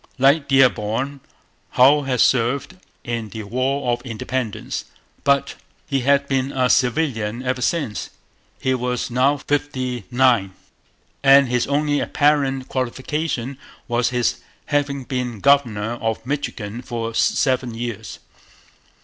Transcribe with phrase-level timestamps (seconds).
[0.17, 1.19] Like Dearborn,
[1.77, 4.85] Hull had served in the War of Independence.
[5.23, 5.53] But
[5.85, 8.09] he had been a civilian ever since;
[8.59, 10.53] he was now fifty nine;
[11.21, 18.17] and his only apparent qualification was his having been governor of Michigan for seven years.